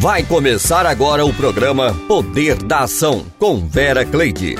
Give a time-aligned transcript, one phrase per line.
[0.00, 4.54] Vai começar agora o programa Poder da Ação com Vera Cleide.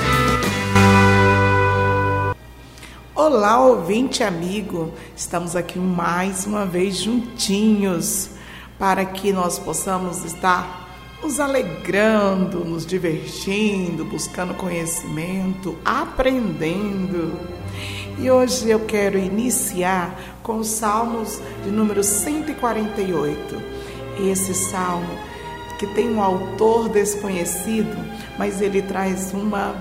[3.15, 4.93] Olá, ouvinte amigo.
[5.17, 8.31] Estamos aqui mais uma vez juntinhos
[8.81, 10.89] para que nós possamos estar
[11.23, 17.39] nos alegrando, nos divertindo, buscando conhecimento, aprendendo.
[18.19, 23.79] E hoje eu quero iniciar com os Salmos de número 148.
[24.21, 25.28] Esse salmo
[25.79, 27.97] que tem um autor desconhecido,
[28.37, 29.75] mas ele traz uma,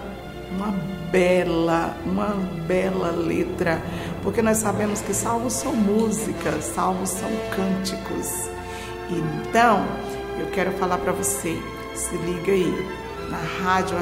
[0.51, 0.71] uma
[1.11, 2.35] bela, uma
[2.67, 3.81] bela letra,
[4.21, 8.49] porque nós sabemos que salmos são músicas, salmos são cânticos.
[9.09, 9.85] Então,
[10.39, 11.59] eu quero falar para você,
[11.95, 12.97] se liga aí,
[13.29, 13.97] na rádio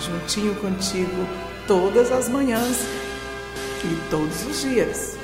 [0.00, 1.26] juntinho contigo,
[1.66, 2.78] todas as manhãs
[3.84, 5.16] e todos os dias.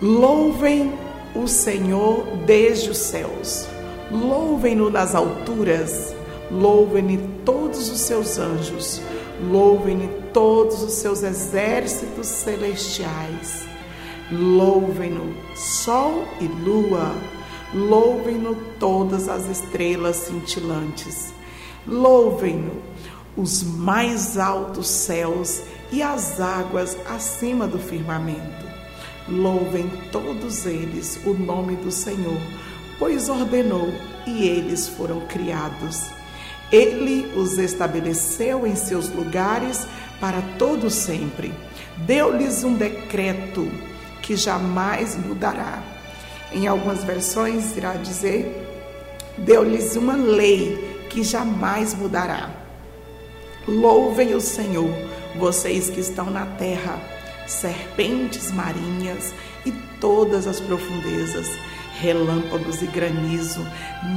[0.00, 0.92] Louvem
[1.34, 3.66] o Senhor desde os céus.
[4.10, 6.14] Louvem-no nas alturas,
[6.50, 9.00] louvem-no todos os seus anjos,
[9.50, 13.64] louvem-no todos os seus exércitos celestiais.
[14.30, 17.14] Louvem-no sol e lua,
[17.74, 21.32] louvem-no todas as estrelas cintilantes.
[21.86, 22.82] Louvem-no
[23.36, 28.72] os mais altos céus e as águas acima do firmamento
[29.32, 32.38] Louvem todos eles o nome do Senhor,
[32.98, 33.90] pois ordenou
[34.26, 36.10] e eles foram criados.
[36.70, 39.86] Ele os estabeleceu em seus lugares
[40.20, 41.50] para todo sempre.
[41.96, 43.70] Deu-lhes um decreto
[44.20, 45.82] que jamais mudará.
[46.52, 48.68] Em algumas versões irá dizer:
[49.38, 52.50] deu-lhes uma lei que jamais mudará.
[53.66, 54.90] Louvem o Senhor,
[55.38, 61.48] vocês que estão na terra serpentes marinhas e todas as profundezas,
[62.00, 63.66] relâmpagos e granizo,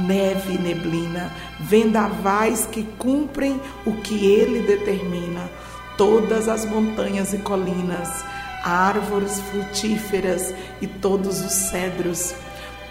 [0.06, 5.50] neve e neblina, vendavais que cumprem o que ele determina,
[5.96, 8.24] todas as montanhas e colinas,
[8.64, 12.34] árvores frutíferas e todos os cedros,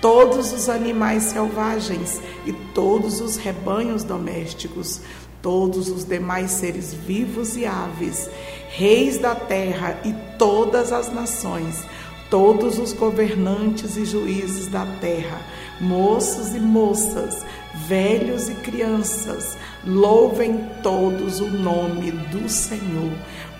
[0.01, 5.01] todos os animais selvagens e todos os rebanhos domésticos,
[5.45, 8.27] todos os demais seres vivos e aves,
[8.67, 11.83] reis da terra e todas as nações,
[12.31, 15.39] todos os governantes e juízes da terra,
[15.79, 17.45] moços e moças,
[17.87, 23.13] velhos e crianças, louvem todos o nome do Senhor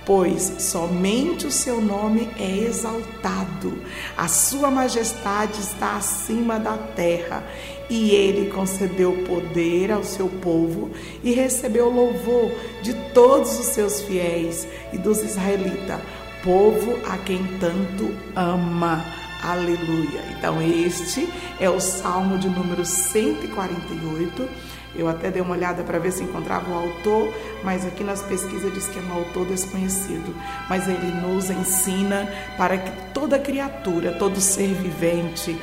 [0.05, 3.73] pois somente o seu nome é exaltado,
[4.15, 7.43] a sua majestade está acima da terra,
[7.89, 10.91] e ele concedeu poder ao seu povo
[11.23, 12.51] e recebeu louvor
[12.81, 16.01] de todos os seus fiéis e dos israelitas,
[16.43, 19.05] povo a quem tanto ama.
[19.43, 20.23] Aleluia.
[20.35, 21.29] Então, este
[21.59, 24.49] é o Salmo de número 148
[24.97, 27.33] eu até dei uma olhada para ver se encontrava o autor,
[27.63, 30.35] mas aqui nas pesquisas diz que é um autor desconhecido.
[30.69, 35.59] Mas ele nos ensina para que toda criatura, todo ser vivente,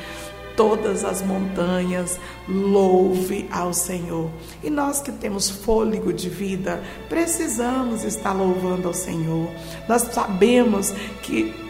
[0.55, 4.29] todas as montanhas louve ao Senhor.
[4.63, 9.49] E nós que temos fôlego de vida, precisamos estar louvando ao Senhor.
[9.87, 10.91] Nós sabemos
[11.21, 11.62] que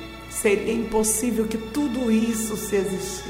[0.43, 2.75] Seria impossível que tudo isso se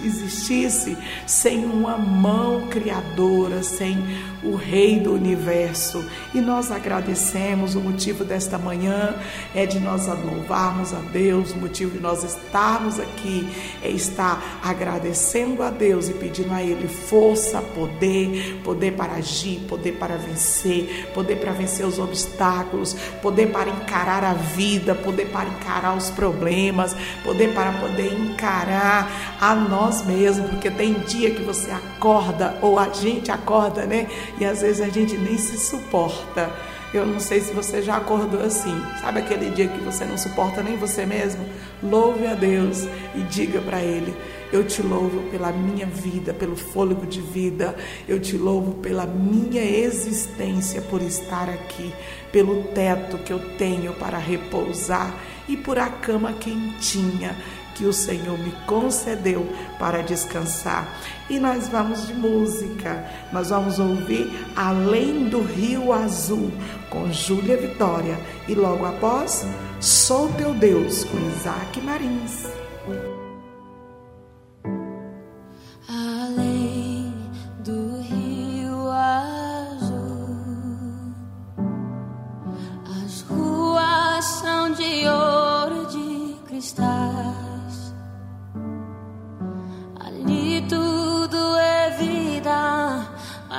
[0.04, 0.98] existisse
[1.28, 4.04] sem uma mão criadora, sem
[4.42, 6.04] o Rei do universo.
[6.34, 7.76] E nós agradecemos.
[7.76, 9.16] O motivo desta manhã
[9.54, 11.52] é de nós louvarmos a Deus.
[11.52, 13.48] O motivo de nós estarmos aqui
[13.84, 19.92] é estar agradecendo a Deus e pedindo a Ele força, poder, poder para agir, poder
[20.00, 25.96] para vencer, poder para vencer os obstáculos, poder para encarar a vida, poder para encarar
[25.96, 32.58] os problemas poder para poder encarar a nós mesmos, porque tem dia que você acorda
[32.62, 34.08] ou a gente acorda, né?
[34.40, 36.52] E às vezes a gente nem se suporta.
[36.94, 38.80] Eu não sei se você já acordou assim.
[39.02, 41.44] Sabe aquele dia que você não suporta nem você mesmo?
[41.82, 44.16] Louve a Deus e diga para Ele:
[44.54, 47.76] Eu te louvo pela minha vida, pelo fôlego de vida.
[48.08, 51.92] Eu te louvo pela minha existência, por estar aqui,
[52.32, 55.12] pelo teto que eu tenho para repousar
[55.50, 57.36] e por a cama quentinha
[57.74, 59.44] que o Senhor me concedeu
[59.80, 61.02] para descansar.
[61.28, 63.10] E nós vamos de música.
[63.32, 66.52] Nós vamos ouvir Além do Rio Azul
[66.92, 69.48] com Júlia Vitória e logo após
[69.80, 72.63] Sou teu Deus com Isaac Marins.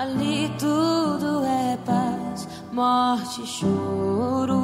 [0.05, 4.61] Ali tudo é paz, morte e choro.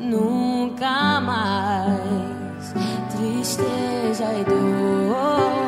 [0.00, 2.72] Nunca mais
[3.10, 5.61] tristeza e dor.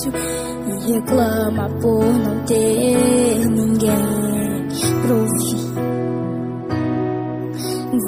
[0.00, 0.12] silêncio
[0.66, 4.68] e reclama por não ter ninguém
[5.02, 5.70] pra ouvir.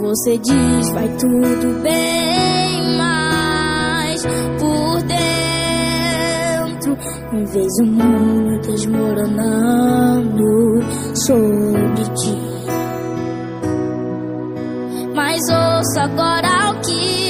[0.00, 4.24] Você diz vai tudo bem, mas
[4.58, 6.96] por dentro
[7.32, 10.80] em vez o mundo desmoronando
[11.14, 12.38] sobre ti.
[15.14, 17.21] Mas ouça agora o que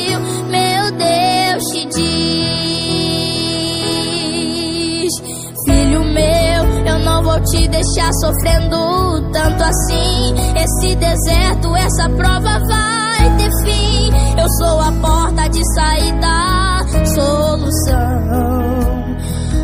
[7.33, 10.35] vou te deixar sofrendo tanto assim.
[10.55, 14.13] Esse deserto, essa prova vai ter fim.
[14.39, 16.85] Eu sou a porta de saída,
[17.15, 17.97] solução.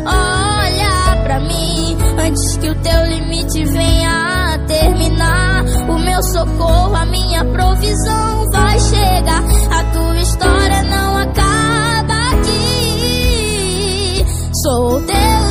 [0.05, 5.63] Olha pra mim antes que o teu limite venha a terminar.
[5.87, 9.43] O meu socorro, a minha provisão vai chegar.
[9.71, 14.25] A tua história não acaba aqui.
[14.63, 15.48] Sou teu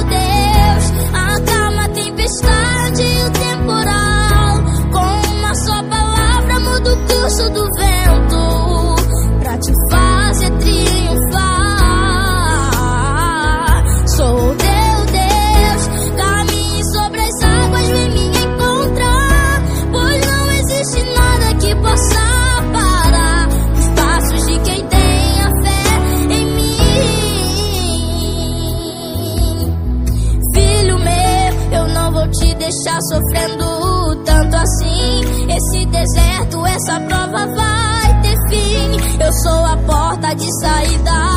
[6.89, 8.08] palavra muda o curso do vento
[40.35, 41.28] de saída,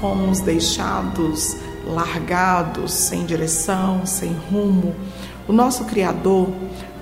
[0.00, 1.56] fomos deixados
[1.86, 4.94] largados, sem direção, sem rumo.
[5.46, 6.48] O nosso Criador,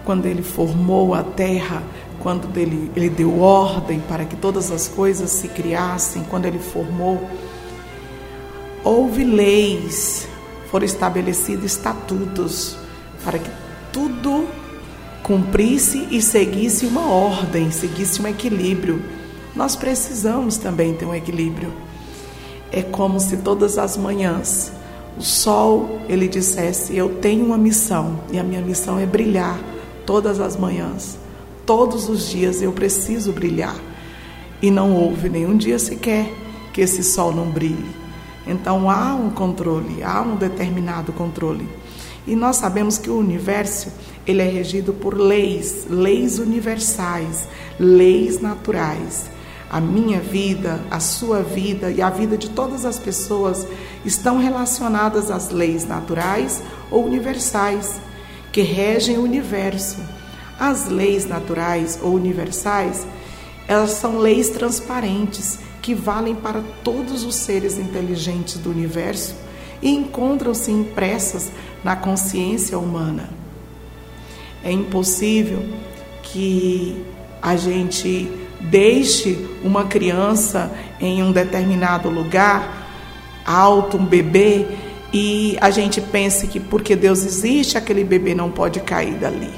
[0.04, 1.82] quando ele formou a terra,
[2.20, 7.28] quando ele, ele deu ordem para que todas as coisas se criassem, quando ele formou,
[8.84, 10.28] houve leis,
[10.70, 12.76] foram estabelecidos estatutos
[13.24, 13.50] para que
[13.92, 14.46] tudo
[15.22, 19.02] cumprisse e seguisse uma ordem, seguisse um equilíbrio.
[19.56, 21.72] Nós precisamos também ter um equilíbrio.
[22.72, 24.72] É como se todas as manhãs
[25.18, 29.58] o sol ele dissesse: Eu tenho uma missão e a minha missão é brilhar
[30.04, 31.18] todas as manhãs.
[31.64, 33.76] Todos os dias eu preciso brilhar.
[34.62, 36.32] E não houve nenhum dia sequer
[36.72, 37.86] que esse sol não brilhe.
[38.46, 41.68] Então há um controle, há um determinado controle.
[42.26, 43.88] E nós sabemos que o universo
[44.26, 49.30] ele é regido por leis, leis universais, leis naturais.
[49.68, 53.66] A minha vida, a sua vida e a vida de todas as pessoas
[54.04, 58.00] estão relacionadas às leis naturais ou universais
[58.52, 59.98] que regem o universo.
[60.58, 63.06] As leis naturais ou universais,
[63.66, 69.34] elas são leis transparentes que valem para todos os seres inteligentes do universo
[69.82, 71.50] e encontram-se impressas
[71.84, 73.28] na consciência humana.
[74.64, 75.62] É impossível
[76.22, 77.04] que
[77.42, 80.70] a gente deixe uma criança
[81.00, 82.86] em um determinado lugar,
[83.44, 84.66] alto, um bebê,
[85.12, 89.52] e a gente pense que porque Deus existe, aquele bebê não pode cair dali.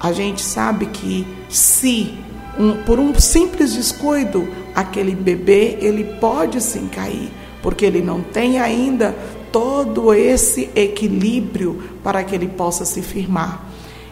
[0.00, 2.14] A gente sabe que se
[2.58, 7.30] um, por um simples descuido, aquele bebê ele pode sim cair,
[7.62, 9.14] porque ele não tem ainda
[9.52, 13.64] todo esse equilíbrio para que ele possa se firmar.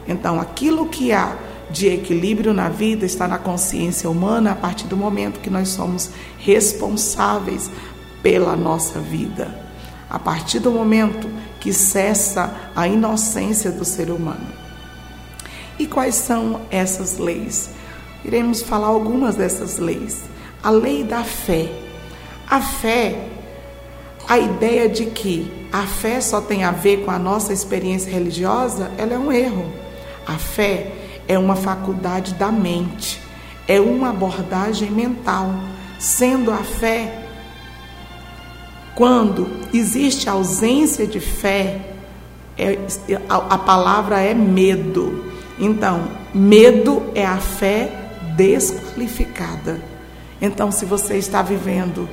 [0.06, 1.36] Então, aquilo que há
[1.70, 6.10] de equilíbrio na vida está na consciência humana a partir do momento que nós somos
[6.38, 7.70] responsáveis
[8.22, 9.54] pela nossa vida.
[10.08, 11.28] A partir do momento
[11.60, 14.46] que cessa a inocência do ser humano.
[15.78, 17.70] E quais são essas leis?
[18.24, 20.24] Iremos falar algumas dessas leis.
[20.62, 21.70] A lei da fé.
[22.48, 23.28] A fé,
[24.28, 28.90] a ideia de que a fé só tem a ver com a nossa experiência religiosa,
[28.98, 29.72] ela é um erro.
[30.26, 31.00] A fé
[31.30, 33.22] é uma faculdade da mente,
[33.68, 35.54] é uma abordagem mental,
[35.99, 37.20] sendo a fé
[39.00, 41.80] quando existe ausência de fé,
[42.58, 42.78] é,
[43.28, 45.25] a, a palavra é medo.
[45.58, 46.02] Então,
[46.34, 47.90] medo é a fé
[48.37, 49.80] desqualificada.
[50.38, 52.06] Então, se você está vivendo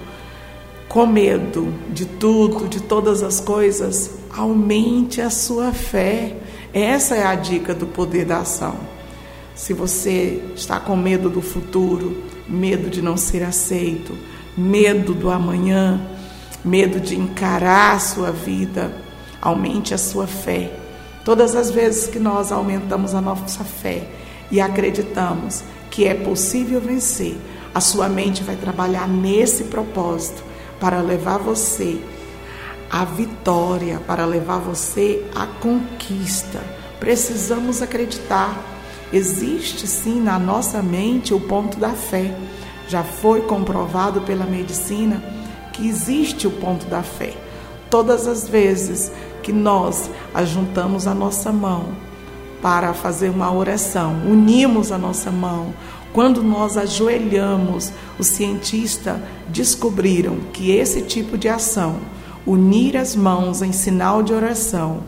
[0.87, 6.37] com medo de tudo, de todas as coisas, aumente a sua fé.
[6.73, 8.75] Essa é a dica do poder da ação.
[9.57, 14.15] Se você está com medo do futuro, medo de não ser aceito,
[14.55, 15.99] medo do amanhã,
[16.63, 18.93] medo de encarar a sua vida,
[19.41, 20.71] aumente a sua fé.
[21.25, 24.07] Todas as vezes que nós aumentamos a nossa fé
[24.51, 27.35] e acreditamos que é possível vencer,
[27.73, 30.43] a sua mente vai trabalhar nesse propósito
[30.79, 31.99] para levar você
[32.91, 36.63] à vitória, para levar você à conquista.
[36.99, 38.76] Precisamos acreditar.
[39.11, 42.35] Existe sim na nossa mente o ponto da fé.
[42.87, 45.23] Já foi comprovado pela medicina
[45.73, 47.33] que existe o ponto da fé.
[47.89, 51.85] Todas as vezes que nós ajuntamos a nossa mão
[52.61, 54.13] para fazer uma oração.
[54.25, 55.73] Unimos a nossa mão.
[56.11, 59.17] Quando nós ajoelhamos, os cientistas
[59.49, 61.97] descobriram que esse tipo de ação,
[62.45, 65.03] unir as mãos em sinal de oração,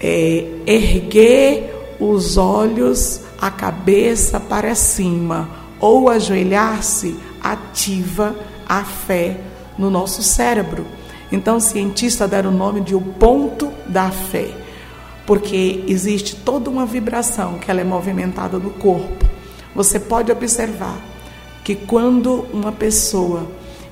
[0.00, 1.71] é, erguer
[2.10, 5.48] os olhos, a cabeça para cima
[5.80, 8.36] ou ajoelhar-se, ativa
[8.68, 9.40] a fé
[9.76, 10.86] no nosso cérebro.
[11.30, 14.62] Então, cientistas deram o nome de o ponto da fé
[15.26, 19.24] porque existe toda uma vibração que ela é movimentada no corpo.
[19.74, 20.98] Você pode observar
[21.64, 23.46] que quando uma pessoa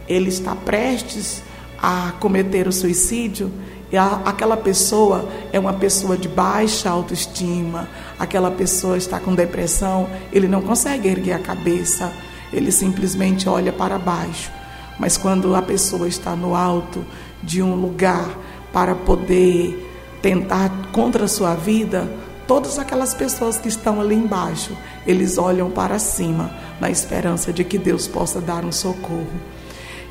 [0.08, 1.42] ele está prestes
[1.80, 3.50] a cometer o suicídio,
[3.98, 10.62] aquela pessoa é uma pessoa de baixa autoestima, aquela pessoa está com depressão, ele não
[10.62, 12.12] consegue erguer a cabeça,
[12.52, 14.50] ele simplesmente olha para baixo.
[14.98, 17.04] Mas quando a pessoa está no alto
[17.42, 18.28] de um lugar
[18.72, 19.88] para poder
[20.22, 22.08] tentar contra a sua vida,
[22.46, 24.76] todas aquelas pessoas que estão ali embaixo,
[25.06, 26.50] eles olham para cima
[26.80, 29.40] na esperança de que Deus possa dar um socorro.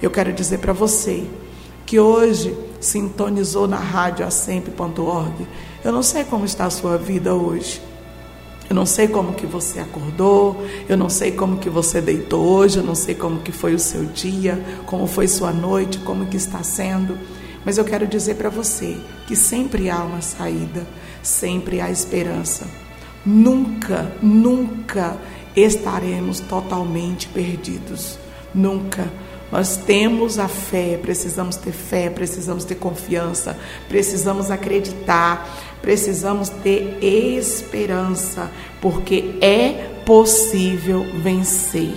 [0.02, 1.26] Eu quero dizer para você
[1.86, 5.48] que hoje sintonizou na rádio assempre.org.
[5.84, 7.82] Eu não sei como está a sua vida hoje.
[8.70, 12.78] Eu não sei como que você acordou, eu não sei como que você deitou hoje,
[12.78, 16.38] eu não sei como que foi o seu dia, como foi sua noite, como que
[16.38, 17.18] está sendo.
[17.65, 18.96] Mas eu quero dizer para você
[19.28, 20.86] que sempre há uma saída,
[21.24, 22.68] sempre há esperança.
[23.26, 25.18] Nunca, nunca
[25.56, 28.20] estaremos totalmente perdidos.
[28.54, 29.12] Nunca.
[29.52, 33.58] Nós temos a fé, precisamos ter fé, precisamos ter confiança,
[33.88, 35.50] precisamos acreditar,
[35.82, 41.96] precisamos ter esperança, porque é possível vencer.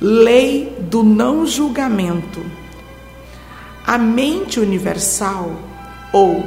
[0.00, 2.40] Lei do não julgamento.
[3.84, 5.50] A mente universal
[6.12, 6.44] ou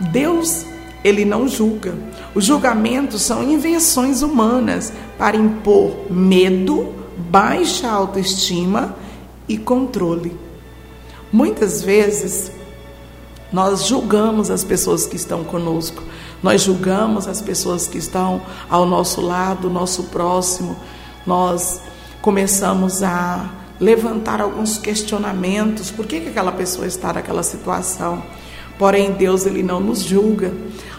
[0.00, 0.64] Deus,
[1.04, 1.94] ele não julga.
[2.36, 6.92] Os julgamentos são invenções humanas para impor medo,
[7.30, 8.94] baixa autoestima
[9.48, 10.36] e controle.
[11.32, 12.52] Muitas vezes
[13.50, 16.02] nós julgamos as pessoas que estão conosco,
[16.42, 20.76] nós julgamos as pessoas que estão ao nosso lado, nosso próximo,
[21.26, 21.80] nós
[22.20, 23.48] começamos a
[23.80, 28.22] levantar alguns questionamentos, por que, que aquela pessoa está naquela situação?
[28.78, 30.52] Porém, Deus ele não nos julga,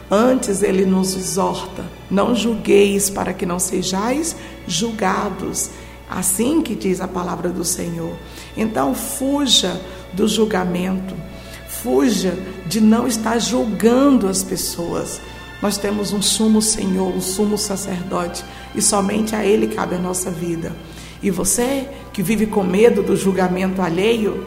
[0.10, 4.36] antes ele nos exorta: não julgueis para que não sejais
[4.68, 5.70] julgados.
[6.10, 8.16] Assim que diz a palavra do Senhor.
[8.56, 9.82] Então, fuja
[10.14, 11.14] do julgamento,
[11.68, 12.34] fuja
[12.66, 15.20] de não estar julgando as pessoas.
[15.62, 20.32] Nós temos um sumo Senhor, um sumo sacerdote, e somente a Ele cabe a nossa
[20.32, 20.74] vida.
[21.22, 24.46] E você que vive com medo do julgamento alheio,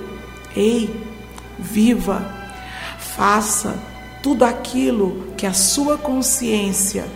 [0.57, 0.89] ei,
[1.59, 2.27] viva,
[2.99, 3.90] faça
[4.23, 7.07] tudo aquilo que a sua consciência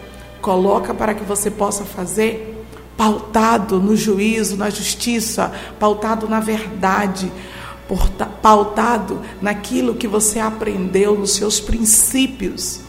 [0.40, 7.30] coloca para que você possa fazer, pautado no juízo, na justiça, pautado na verdade,
[8.40, 12.80] pautado naquilo que você aprendeu, nos seus princípios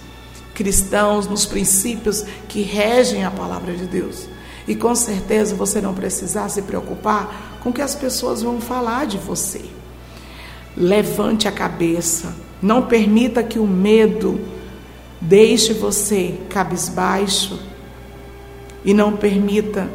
[0.53, 4.27] cristãos, nos princípios que regem a palavra de Deus.
[4.67, 9.05] E com certeza você não precisar se preocupar com o que as pessoas vão falar
[9.05, 9.63] de você.
[10.75, 12.33] Levante a cabeça,
[12.65, 14.41] não permita que o medo
[15.21, 17.59] deixe você cabisbaixo
[18.83, 19.87] e não permita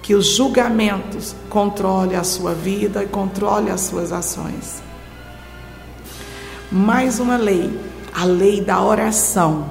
[0.00, 4.80] que os julgamentos controle a sua vida e controle as suas ações.
[6.70, 7.76] Mais uma lei,
[8.12, 9.68] a lei da oração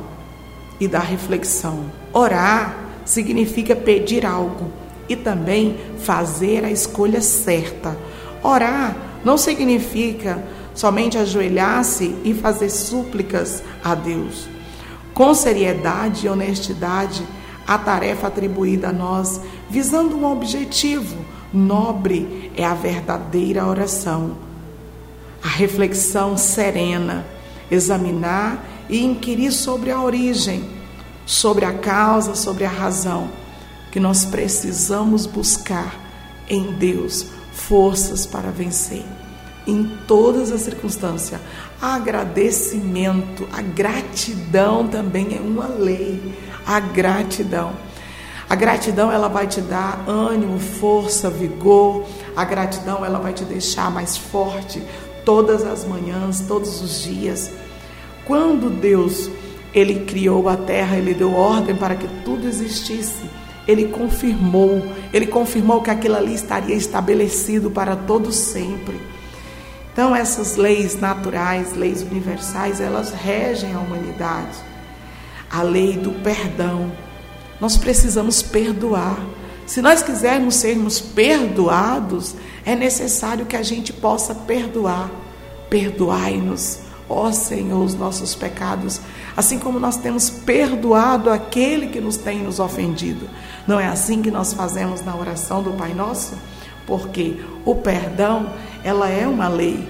[0.81, 1.85] e da reflexão.
[2.11, 2.75] Orar
[3.05, 4.69] significa pedir algo
[5.07, 7.97] e também fazer a escolha certa.
[8.43, 14.47] Orar não significa somente ajoelhar-se e fazer súplicas a Deus.
[15.13, 17.23] Com seriedade e honestidade,
[17.67, 21.15] a tarefa atribuída a nós, visando um objetivo
[21.53, 24.35] nobre, é a verdadeira oração.
[25.43, 27.25] A reflexão serena,
[27.69, 30.69] examinar e inquirir sobre a origem,
[31.25, 33.29] sobre a causa, sobre a razão,
[33.91, 35.95] que nós precisamos buscar
[36.49, 39.05] em Deus forças para vencer.
[39.65, 41.39] Em todas as circunstâncias,
[41.81, 46.35] agradecimento, a gratidão também é uma lei.
[46.65, 47.73] A gratidão.
[48.49, 52.05] A gratidão ela vai te dar ânimo, força, vigor.
[52.35, 54.81] A gratidão ela vai te deixar mais forte
[55.23, 57.49] todas as manhãs, todos os dias.
[58.25, 59.29] Quando Deus
[59.73, 63.23] ele criou a terra, ele deu ordem para que tudo existisse.
[63.67, 68.99] Ele confirmou, ele confirmou que aquilo ali estaria estabelecido para todos sempre.
[69.93, 74.57] Então essas leis naturais, leis universais, elas regem a humanidade.
[75.49, 76.91] A lei do perdão.
[77.61, 79.17] Nós precisamos perdoar.
[79.65, 85.09] Se nós quisermos sermos perdoados, é necessário que a gente possa perdoar.
[85.69, 88.99] Perdoai-nos ó Senhor, os nossos pecados,
[89.35, 93.29] assim como nós temos perdoado aquele que nos tem nos ofendido.
[93.67, 96.33] Não é assim que nós fazemos na oração do Pai Nosso?
[96.85, 98.51] Porque o perdão,
[98.83, 99.87] ela é uma lei.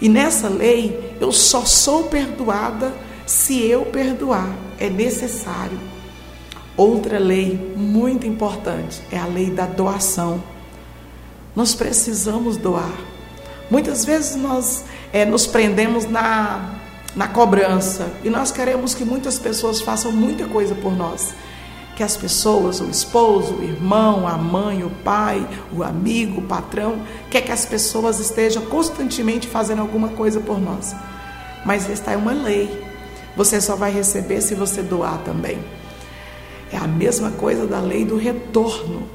[0.00, 2.92] E nessa lei, eu só sou perdoada
[3.26, 4.50] se eu perdoar.
[4.78, 5.78] É necessário.
[6.76, 10.42] Outra lei muito importante é a lei da doação.
[11.54, 12.92] Nós precisamos doar.
[13.70, 16.74] Muitas vezes nós é, nos prendemos na,
[17.14, 21.32] na cobrança e nós queremos que muitas pessoas façam muita coisa por nós.
[21.96, 27.02] Que as pessoas, o esposo, o irmão, a mãe, o pai, o amigo, o patrão,
[27.30, 30.94] quer que as pessoas estejam constantemente fazendo alguma coisa por nós.
[31.64, 32.84] Mas esta é uma lei.
[33.36, 35.58] Você só vai receber se você doar também.
[36.72, 39.08] É a mesma coisa da lei do retorno.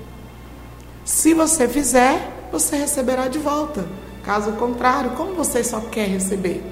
[1.04, 3.86] Se você fizer, você receberá de volta.
[4.24, 6.64] Caso contrário, como você só quer receber?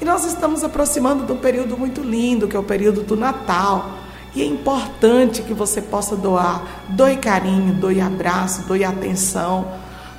[0.00, 3.98] E nós estamos aproximando de um período muito lindo, que é o período do Natal.
[4.38, 6.84] E é importante que você possa doar.
[6.90, 9.66] Doe carinho, doe abraço, doe atenção,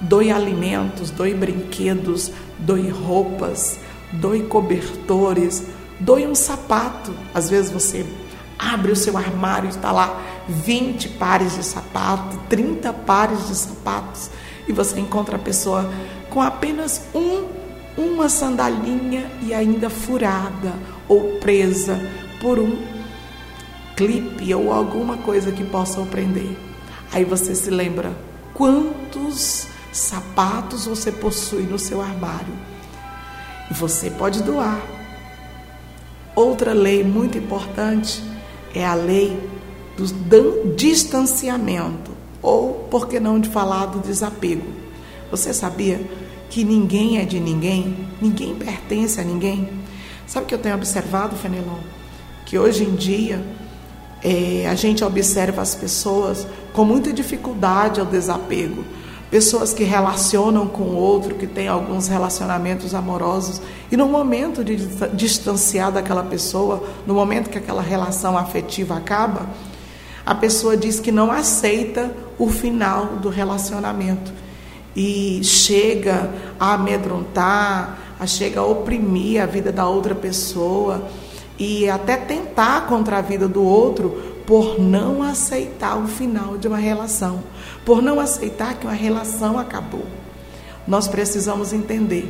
[0.01, 3.79] doe alimentos, doe brinquedos, doe roupas,
[4.11, 5.63] doe cobertores,
[6.01, 7.13] doe um sapato.
[7.33, 8.05] Às vezes você
[8.59, 14.31] abre o seu armário e está lá 20 pares de sapato, 30 pares de sapatos,
[14.67, 15.89] e você encontra a pessoa
[16.29, 17.45] com apenas um,
[17.97, 20.73] uma sandalinha e ainda furada
[21.07, 21.97] ou presa
[22.41, 22.98] por um
[23.99, 26.55] clipe ou alguma coisa que possa prender.
[27.11, 28.15] Aí você se lembra
[28.53, 32.53] quantos sapatos você possui no seu armário.
[33.69, 34.81] Você pode doar.
[36.33, 38.23] Outra lei muito importante
[38.73, 39.37] é a lei
[39.97, 44.65] do distanciamento, ou, por que não de falar, do desapego.
[45.29, 45.99] Você sabia
[46.49, 49.69] que ninguém é de ninguém, ninguém pertence a ninguém.
[50.25, 51.79] Sabe o que eu tenho observado, Fenelon?
[52.45, 53.43] Que hoje em dia
[54.23, 58.83] é, a gente observa as pessoas com muita dificuldade ao desapego.
[59.31, 64.75] Pessoas que relacionam com o outro, que têm alguns relacionamentos amorosos, e no momento de
[65.13, 69.47] distanciar daquela pessoa, no momento que aquela relação afetiva acaba,
[70.25, 74.31] a pessoa diz que não aceita o final do relacionamento.
[74.95, 81.07] E chega a amedrontar, a chega a oprimir a vida da outra pessoa
[81.59, 86.77] e até tentar contra a vida do outro por não aceitar o final de uma
[86.77, 87.43] relação,
[87.85, 90.05] por não aceitar que uma relação acabou.
[90.87, 92.25] Nós precisamos entender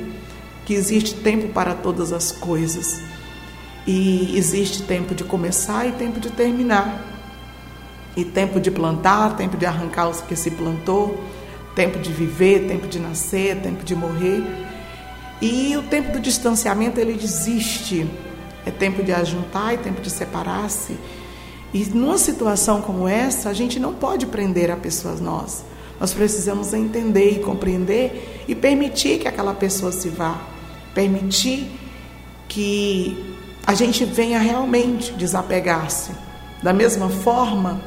[0.65, 2.99] que existe tempo para todas as coisas
[3.87, 7.05] e existe tempo de começar e tempo de terminar.
[8.15, 11.23] E tempo de plantar, tempo de arrancar o que se plantou,
[11.73, 14.43] tempo de viver, tempo de nascer, tempo de morrer.
[15.41, 18.05] E o tempo do distanciamento ele existe.
[18.69, 20.95] É tempo de ajuntar e tempo de separar-se.
[21.73, 25.63] E numa situação como essa, a gente não pode prender a pessoas nós.
[25.99, 30.39] Nós precisamos entender e compreender e permitir que aquela pessoa se vá.
[30.93, 31.71] Permitir
[32.47, 36.11] que a gente venha realmente desapegar-se.
[36.61, 37.81] Da mesma forma,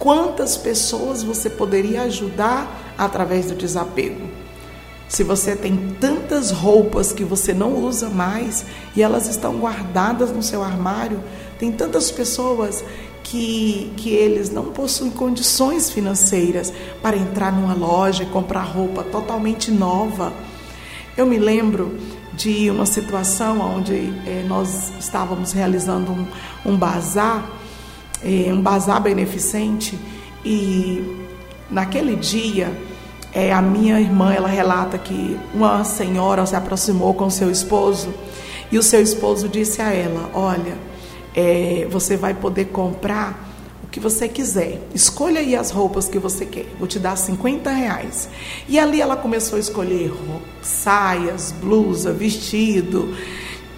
[0.00, 4.35] quantas pessoas você poderia ajudar através do desapego?
[5.08, 8.64] Se você tem tantas roupas que você não usa mais
[8.94, 11.22] e elas estão guardadas no seu armário,
[11.58, 12.84] tem tantas pessoas
[13.22, 19.70] que, que eles não possuem condições financeiras para entrar numa loja e comprar roupa totalmente
[19.70, 20.32] nova.
[21.16, 21.98] Eu me lembro
[22.34, 23.94] de uma situação onde
[24.26, 26.26] é, nós estávamos realizando um,
[26.64, 27.48] um bazar,
[28.22, 29.98] é, um bazar beneficente,
[30.44, 31.02] e
[31.70, 32.70] naquele dia
[33.36, 38.08] é, a minha irmã, ela relata que uma senhora se aproximou com seu esposo
[38.72, 40.72] e o seu esposo disse a ela: Olha,
[41.34, 43.46] é, você vai poder comprar
[43.84, 44.80] o que você quiser.
[44.94, 46.64] Escolha aí as roupas que você quer.
[46.78, 48.26] Vou te dar 50 reais.
[48.66, 50.14] E ali ela começou a escolher
[50.62, 53.14] saias, blusa, vestido,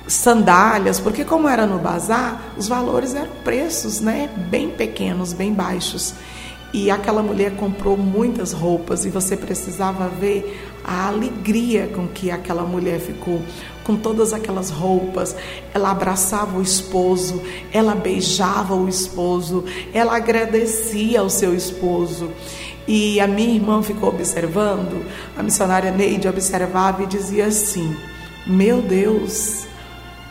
[0.07, 6.15] sandálias, porque como era no bazar, os valores eram preços, né, bem pequenos, bem baixos.
[6.73, 12.63] E aquela mulher comprou muitas roupas e você precisava ver a alegria com que aquela
[12.63, 13.41] mulher ficou
[13.85, 15.35] com todas aquelas roupas.
[15.73, 22.31] Ela abraçava o esposo, ela beijava o esposo, ela agradecia ao seu esposo.
[22.87, 25.05] E a minha irmã ficou observando,
[25.37, 27.95] a missionária Neide observava e dizia assim:
[28.47, 29.67] Meu Deus,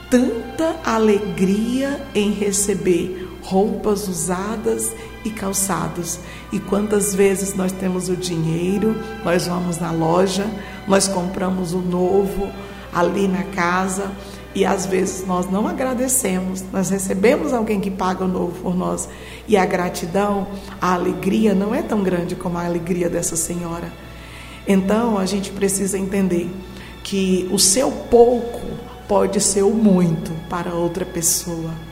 [0.09, 4.91] tanta alegria em receber roupas usadas
[5.27, 6.19] e calçados.
[6.51, 10.45] E quantas vezes nós temos o dinheiro, nós vamos na loja,
[10.87, 12.49] nós compramos o novo
[12.93, 14.11] ali na casa
[14.55, 19.07] e às vezes nós não agradecemos, nós recebemos alguém que paga o novo por nós
[19.47, 20.47] e a gratidão,
[20.81, 23.91] a alegria não é tão grande como a alegria dessa senhora.
[24.67, 26.49] Então a gente precisa entender
[27.03, 28.61] que o seu pouco
[29.07, 31.86] pode ser o muito para outra pessoa.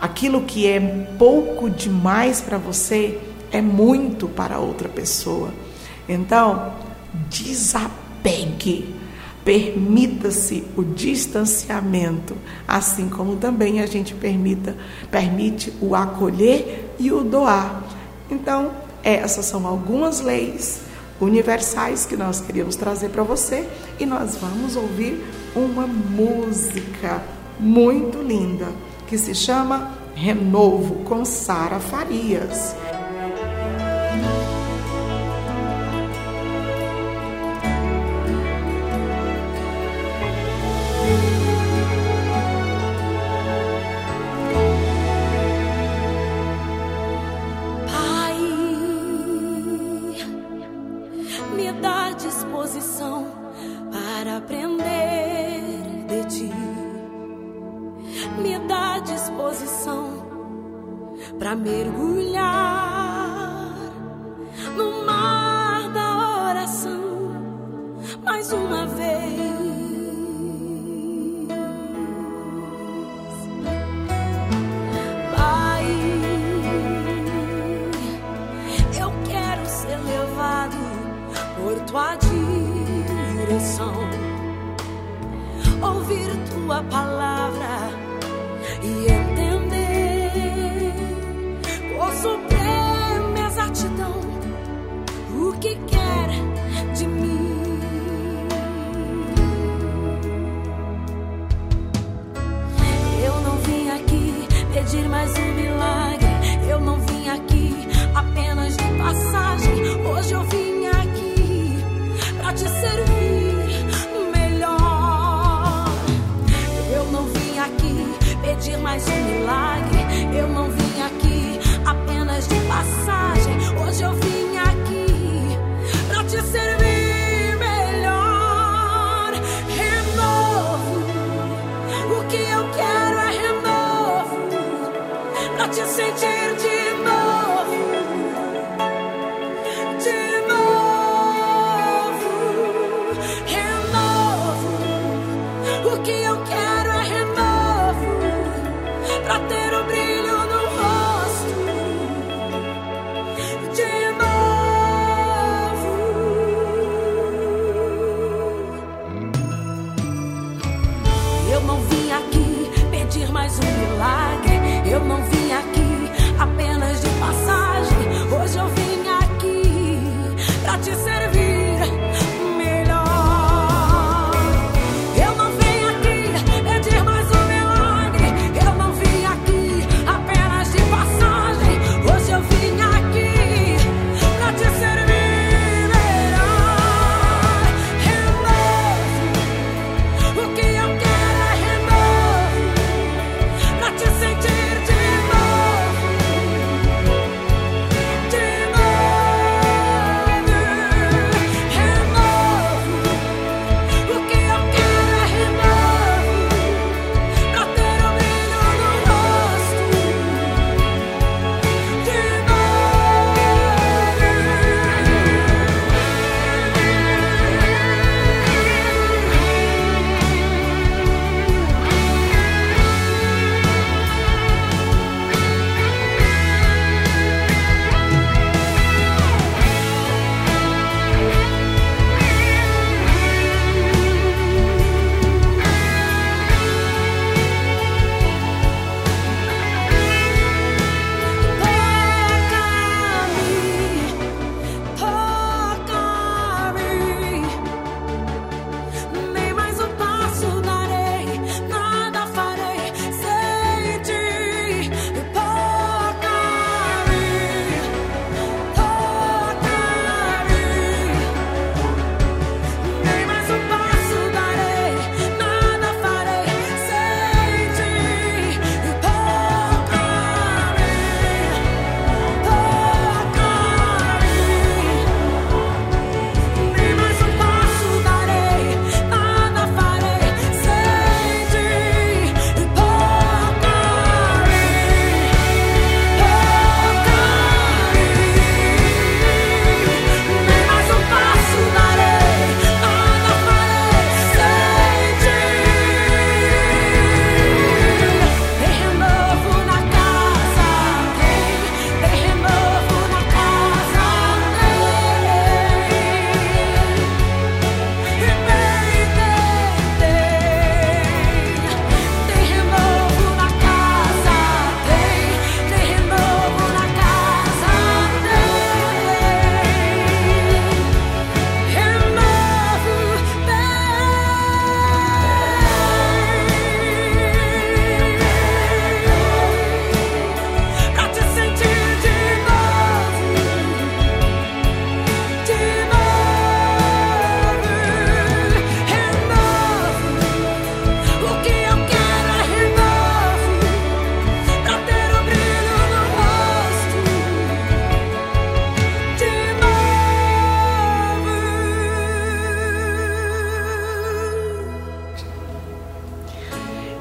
[0.00, 0.78] Aquilo que é
[1.18, 3.18] pouco demais para você
[3.50, 5.52] é muito para outra pessoa.
[6.08, 6.74] Então,
[7.28, 8.94] desapegue.
[9.44, 14.76] Permita-se o distanciamento, assim como também a gente permita,
[15.08, 17.84] permite o acolher e o doar.
[18.28, 18.72] Então,
[19.04, 20.80] essas são algumas leis
[21.20, 23.68] universais que nós queríamos trazer para você
[24.00, 27.22] e nós vamos ouvir uma música
[27.60, 28.66] muito linda
[29.06, 32.74] que se chama Renovo com Sara Farias.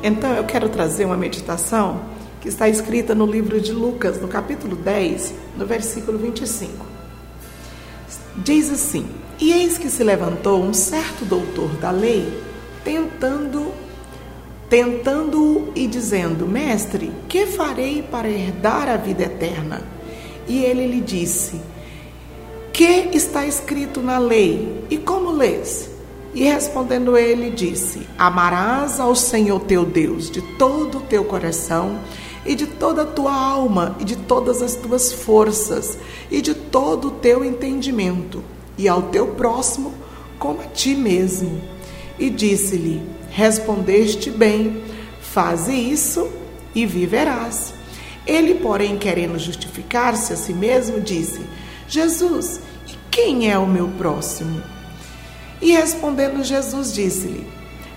[0.08, 2.00] Então eu quero trazer uma meditação
[2.40, 6.86] que está escrita no livro de Lucas, no capítulo 10, no versículo 25.
[8.38, 9.08] Diz assim:
[9.40, 12.40] E eis que se levantou um certo doutor da lei,
[12.84, 13.74] tentando
[14.70, 19.82] tentando-o e dizendo: Mestre, que farei para herdar a vida eterna?
[20.48, 21.60] E ele lhe disse:
[22.72, 24.86] Que está escrito na lei?
[24.88, 25.95] E como lês?
[26.36, 31.98] E respondendo ele, disse: Amarás ao Senhor teu Deus de todo o teu coração,
[32.46, 35.98] e de toda a tua alma, e de todas as tuas forças,
[36.30, 38.44] e de todo o teu entendimento,
[38.78, 39.94] e ao teu próximo
[40.38, 41.62] como a ti mesmo.
[42.20, 44.84] E disse-lhe: Respondeste bem,
[45.22, 46.30] faze isso
[46.76, 47.74] e viverás.
[48.28, 51.40] Ele, porém, querendo justificar-se a si mesmo, disse:
[51.88, 52.60] Jesus,
[53.10, 54.75] quem é o meu próximo?
[55.62, 57.48] E respondendo Jesus, disse-lhe: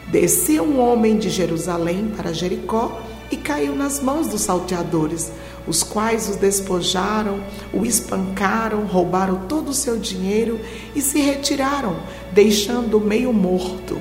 [0.07, 3.01] Descia um homem de Jerusalém para Jericó
[3.31, 5.31] e caiu nas mãos dos salteadores,
[5.67, 7.41] os quais os despojaram,
[7.73, 10.59] o espancaram, roubaram todo o seu dinheiro
[10.95, 11.97] e se retiraram,
[12.33, 14.01] deixando-o meio morto.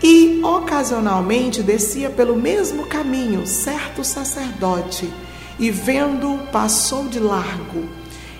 [0.00, 5.12] E ocasionalmente descia pelo mesmo caminho certo sacerdote,
[5.58, 7.88] e vendo-o passou de largo.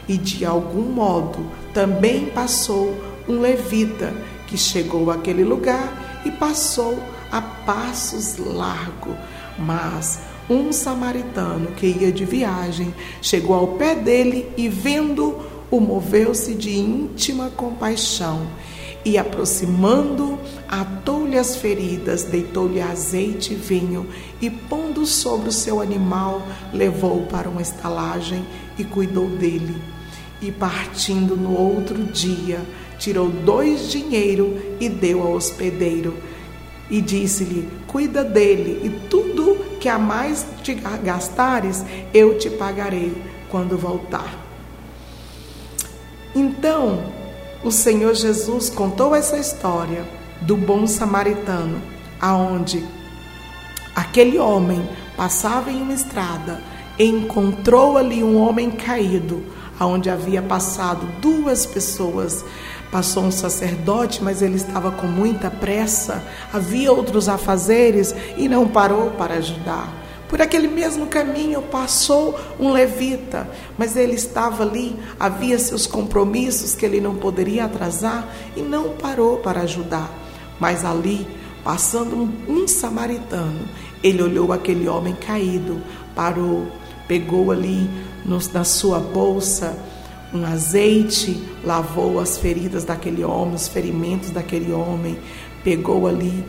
[0.07, 4.15] E de algum modo também passou um levita
[4.47, 6.99] que chegou àquele lugar e passou
[7.31, 9.17] a passos largo.
[9.59, 16.77] Mas um samaritano que ia de viagem chegou ao pé dele e, vendo-o, moveu-se de
[16.77, 18.47] íntima compaixão
[19.05, 24.07] e, aproximando, atou-lhe as feridas, deitou-lhe azeite e vinho
[24.41, 28.45] e, pondo sobre o seu animal, levou-o para uma estalagem
[28.79, 29.77] e cuidou dele.
[30.41, 32.61] E partindo no outro dia,
[32.99, 36.15] tirou dois dinheiro e deu ao hospedeiro.
[36.91, 43.15] E disse-lhe: Cuida dele, e tudo que a mais te gastares, eu te pagarei
[43.49, 44.47] quando voltar.
[46.35, 47.03] Então,
[47.65, 50.05] o Senhor Jesus contou essa história
[50.41, 51.83] do bom samaritano,
[52.21, 52.85] aonde
[53.95, 56.63] aquele homem passava em uma estrada,
[56.99, 59.43] encontrou ali um homem caído,
[59.79, 62.45] aonde havia passado duas pessoas.
[62.91, 66.23] Passou um sacerdote, mas ele estava com muita pressa,
[66.53, 69.93] havia outros afazeres e não parou para ajudar.
[70.29, 76.85] Por aquele mesmo caminho passou um levita, mas ele estava ali, havia seus compromissos que
[76.85, 80.11] ele não poderia atrasar e não parou para ajudar.
[80.61, 81.27] Mas ali,
[81.65, 83.69] passando um, samaritano,
[84.03, 85.81] ele olhou aquele homem caído,
[86.15, 86.67] parou,
[87.07, 87.89] pegou ali
[88.25, 89.77] no, na sua bolsa
[90.33, 95.19] um azeite, lavou as feridas daquele homem, os ferimentos daquele homem,
[95.65, 96.45] pegou ali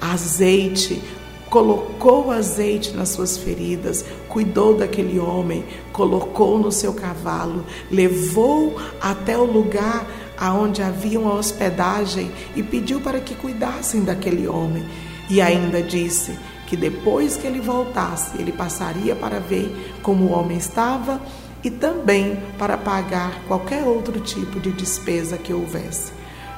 [0.00, 1.00] azeite,
[1.48, 9.44] colocou azeite nas suas feridas, cuidou daquele homem, colocou no seu cavalo, levou até o
[9.44, 10.06] lugar
[10.36, 14.84] aonde havia uma hospedagem e pediu para que cuidassem daquele homem.
[15.30, 20.56] E ainda disse que depois que ele voltasse, ele passaria para ver como o homem
[20.56, 21.20] estava
[21.62, 26.12] e também para pagar qualquer outro tipo de despesa que houvesse.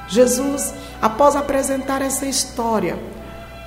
[0.07, 2.97] Jesus, após apresentar essa história,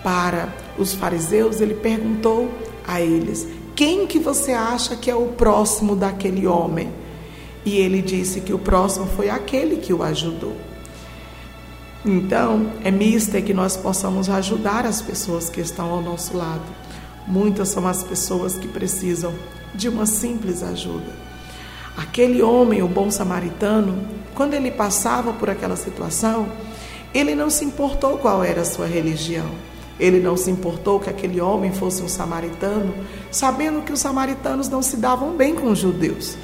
[0.03, 2.51] para os fariseus, ele perguntou
[2.87, 6.93] a eles: Quem que você acha que é o próximo daquele homem?
[7.65, 10.57] E ele disse que o próximo foi aquele que o ajudou.
[12.05, 16.65] Então, é mister que nós possamos ajudar as pessoas que estão ao nosso lado.
[17.27, 19.35] Muitas são as pessoas que precisam
[19.75, 21.28] de uma simples ajuda.
[21.99, 26.49] Aquele homem, o bom samaritano, quando ele passava por aquela situação,
[27.13, 29.51] ele não se importou qual era a sua religião.
[29.99, 32.95] Ele não se importou que aquele homem fosse um samaritano,
[33.33, 36.37] sabendo que os samaritanos não se davam bem com os judeus.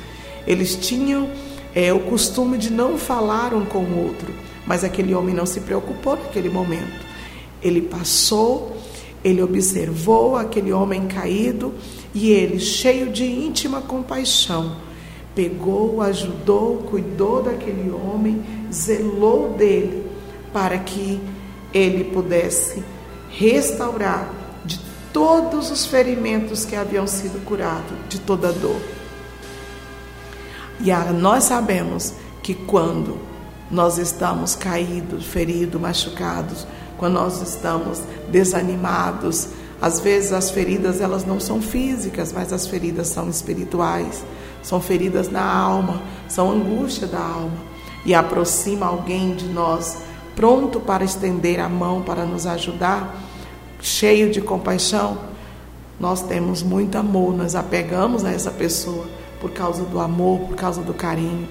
[0.45, 1.31] Eles tinham
[1.73, 4.35] é, o costume de não falar um com o outro,
[4.67, 7.07] mas aquele homem não se preocupou naquele momento.
[7.63, 8.77] Ele passou,
[9.23, 11.73] ele observou aquele homem caído
[12.13, 14.83] e ele, cheio de íntima compaixão,
[15.35, 20.07] pegou, ajudou, cuidou daquele homem, zelou dele
[20.53, 21.21] para que
[21.73, 22.83] ele pudesse
[23.29, 24.31] restaurar
[24.65, 24.81] de
[25.13, 28.81] todos os ferimentos que haviam sido curados, de toda dor.
[30.81, 33.19] E nós sabemos que quando
[33.71, 36.67] nós estamos caídos, feridos, machucados,
[36.97, 39.49] quando nós estamos desanimados,
[39.81, 44.25] às vezes as feridas elas não são físicas, mas as feridas são espirituais,
[44.65, 47.59] são feridas na alma, são angústia da alma
[48.05, 49.99] e aproxima alguém de nós
[50.35, 53.15] pronto para estender a mão para nos ajudar,
[53.81, 55.19] cheio de compaixão,
[56.01, 59.07] nós temos muito amor, nós apegamos a essa pessoa
[59.41, 61.47] por causa do amor, por causa do carinho.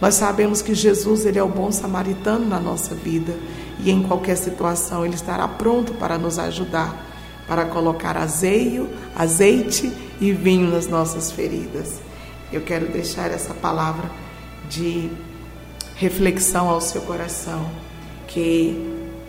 [0.00, 3.36] Nós sabemos que Jesus ele é o bom samaritano na nossa vida
[3.80, 7.06] e em qualquer situação ele estará pronto para nos ajudar,
[7.46, 12.00] para colocar azeio, azeite e vinho nas nossas feridas.
[12.52, 14.10] Eu quero deixar essa palavra
[14.68, 15.10] de
[15.96, 17.70] reflexão ao seu coração
[18.26, 18.74] que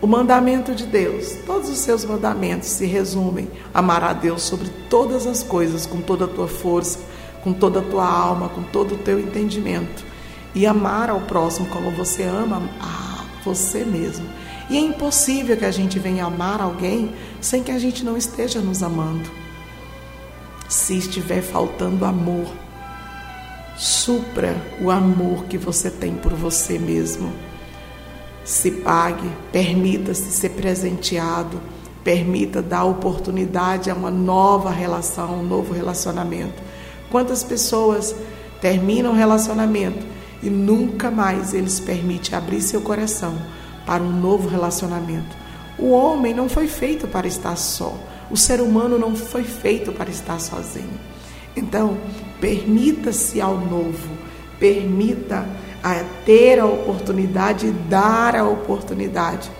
[0.00, 5.26] o mandamento de Deus, todos os seus mandamentos se resumem: amar a Deus sobre todas
[5.26, 6.98] as coisas, com toda a tua força,
[7.44, 10.04] com toda a tua alma, com todo o teu entendimento,
[10.54, 14.26] e amar ao próximo como você ama a você mesmo.
[14.68, 18.60] E é impossível que a gente venha amar alguém sem que a gente não esteja
[18.60, 19.30] nos amando.
[20.68, 22.46] Se estiver faltando amor,
[23.82, 27.32] supra o amor que você tem por você mesmo
[28.44, 31.60] se pague, permita-se ser presenteado,
[32.04, 36.60] Permita dar oportunidade a uma nova relação, um novo relacionamento.
[37.10, 38.14] Quantas pessoas
[38.60, 40.04] terminam o relacionamento
[40.42, 43.34] e nunca mais eles permitem abrir seu coração
[43.86, 45.36] para um novo relacionamento?
[45.78, 47.96] O homem não foi feito para estar só.
[48.28, 50.98] O ser humano não foi feito para estar sozinho.
[51.56, 51.98] Então,
[52.40, 54.08] permita-se ao novo,
[54.58, 55.46] permita
[55.82, 59.50] a ter a oportunidade e dar a oportunidade.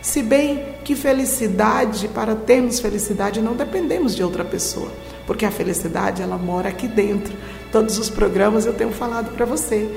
[0.00, 4.90] Se bem que felicidade, para termos felicidade, não dependemos de outra pessoa,
[5.26, 7.32] porque a felicidade ela mora aqui dentro.
[7.70, 9.88] Todos os programas eu tenho falado para você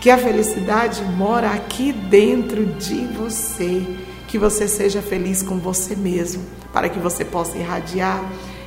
[0.00, 3.86] que a felicidade mora aqui dentro de você,
[4.28, 8.22] que você seja feliz com você mesmo, para que você possa irradiar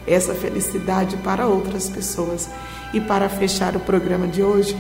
[0.08, 2.50] essa felicidade para outras pessoas.
[2.94, 4.76] E para fechar o programa de hoje,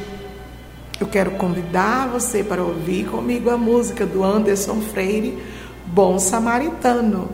[0.99, 5.38] eu quero convidar você para ouvir comigo a música do Anderson Freire,
[5.86, 7.30] Bom Samaritano.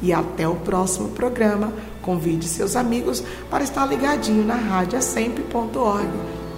[0.00, 1.72] E até o próximo programa.
[2.00, 6.08] Convide seus amigos para estar ligadinho na rádio sempre.org,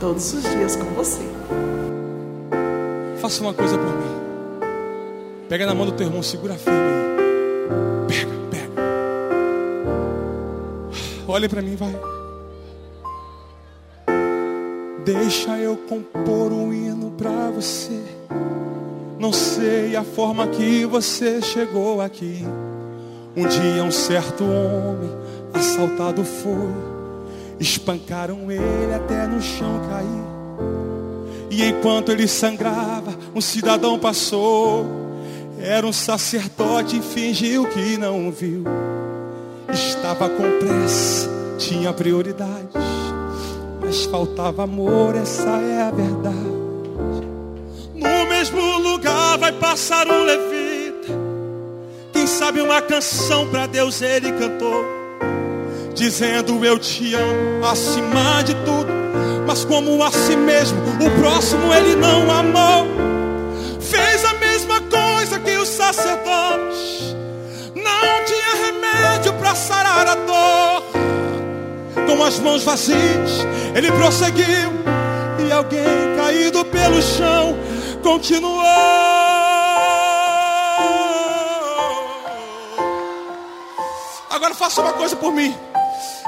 [0.01, 1.21] todos os dias com você.
[3.21, 4.15] Faça uma coisa por mim.
[5.49, 6.79] Pega na mão do teu irmão, segura firme.
[8.09, 8.44] Pega,
[11.35, 11.93] Olha para mim, vai.
[15.05, 18.01] Deixa eu compor um hino pra você.
[19.19, 22.45] Não sei a forma que você chegou aqui.
[23.35, 25.11] Um dia um certo homem
[25.53, 26.73] assaltado foi.
[27.59, 31.51] Espancaram ele até no chão cair.
[31.51, 34.87] E enquanto ele sangrava, um cidadão passou.
[35.59, 38.63] Era um sacerdote e fingiu que não viu.
[39.75, 42.81] Estava com pressa, tinha prioridades.
[43.81, 46.55] Mas faltava amor, essa é a verdade.
[47.93, 51.13] No mesmo lugar vai passar um levita.
[52.13, 54.85] Quem sabe uma canção para Deus ele cantou.
[55.93, 58.93] Dizendo eu te amo acima de tudo.
[59.45, 62.87] Mas como a si mesmo, o próximo ele não amou.
[63.81, 67.14] Fez a mesma coisa que os sacerdotes.
[69.55, 70.85] Para sarar a dor
[72.09, 74.73] com as mãos vazias, ele prosseguiu.
[75.47, 77.57] E alguém caído pelo chão
[78.03, 78.65] continuou.
[84.29, 85.57] Agora faça uma coisa por mim.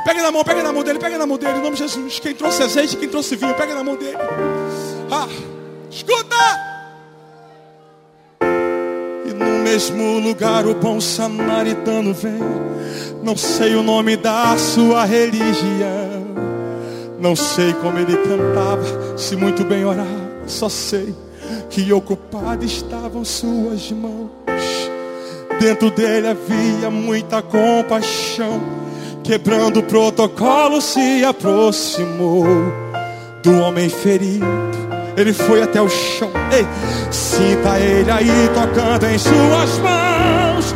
[0.04, 2.20] Pega na mão, pega na mão dele, pega na mão dele, em nome de Jesus.
[2.20, 4.18] Quem trouxe azeite, quem trouxe vinho, pega na mão dele.
[5.10, 5.26] Ah,
[5.90, 6.75] escuta!
[9.66, 12.38] Mesmo lugar o bom samaritano vem.
[13.20, 16.24] Não sei o nome da sua religião.
[17.18, 20.06] Não sei como ele cantava, se muito bem orava.
[20.46, 21.12] Só sei
[21.68, 24.30] que ocupadas estavam suas mãos.
[25.58, 28.62] Dentro dele havia muita compaixão.
[29.24, 32.46] Quebrando o protocolo, se aproximou
[33.42, 34.85] do homem ferido.
[35.16, 36.30] Ele foi até o chão.
[36.52, 36.66] Ei,
[37.10, 40.74] sinta ele aí tocando em suas mãos.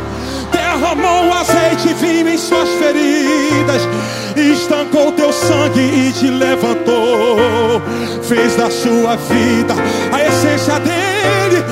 [0.51, 3.87] Derramou azeite e vinho em suas feridas.
[4.35, 7.81] Estancou teu sangue e te levantou.
[8.23, 9.75] Fez da sua vida
[10.11, 11.63] a essência dele.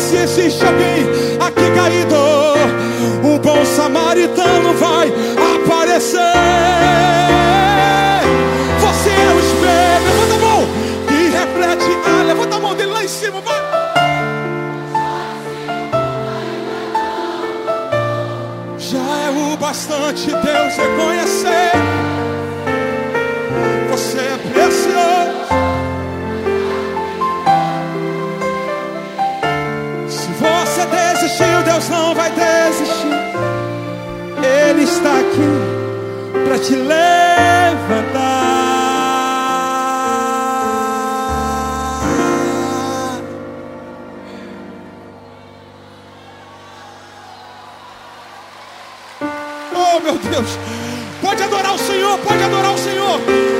[0.00, 1.04] Se existe alguém
[1.38, 2.16] aqui caído,
[3.22, 5.12] o bom samaritano vai
[5.56, 6.18] aparecer.
[8.80, 10.60] Você é o espelho, levanta a mão
[11.10, 11.98] e reflete.
[12.06, 13.60] Ah, levanta a mão dele lá em cima, vai.
[18.78, 21.89] Já é o bastante Deus reconhecer.
[35.10, 37.00] Está aqui para te levantar.
[49.74, 50.58] Oh, meu Deus.
[51.20, 53.59] Pode adorar o Senhor, pode adorar o Senhor.